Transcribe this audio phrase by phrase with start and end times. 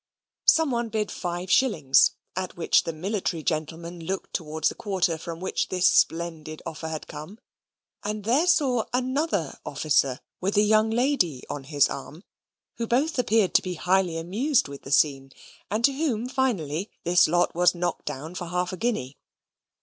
[0.47, 5.39] Some one bid five shillings, at which the military gentleman looked towards the quarter from
[5.39, 7.37] which this splendid offer had come,
[8.03, 12.23] and there saw another officer with a young lady on his arm,
[12.77, 15.33] who both appeared to be highly amused with the scene,
[15.69, 19.19] and to whom, finally, this lot was knocked down for half a guinea.